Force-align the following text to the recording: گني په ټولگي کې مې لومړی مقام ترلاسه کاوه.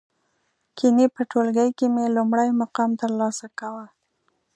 گني 0.77 1.05
په 1.15 1.21
ټولگي 1.31 1.69
کې 1.77 1.85
مې 1.93 2.05
لومړی 2.15 2.49
مقام 2.61 2.91
ترلاسه 3.01 3.45
کاوه. 3.59 3.85